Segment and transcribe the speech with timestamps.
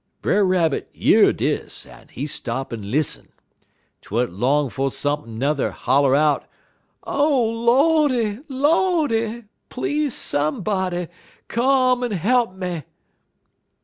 [0.23, 3.31] "Brer Rabbit year dis, en he stop en lissen.
[4.01, 6.47] 'T wa'n't long 'fo' sump'n' n'er holler out:
[7.03, 9.43] "'O Lordy, Lordy!
[9.69, 11.07] Please, somebody,
[11.47, 12.81] come en he'p me.'